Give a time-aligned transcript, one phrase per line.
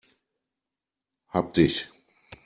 [1.27, 1.87] Hab dich!